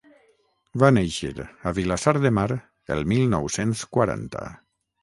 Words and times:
Va 0.83 0.89
néixer 0.95 1.29
a 1.45 1.75
Vilassar 1.81 2.15
de 2.25 2.33
Mar 2.41 2.47
el 2.97 3.07
mil 3.13 3.25
nou-cents 3.37 3.89
quaranta. 3.97 4.53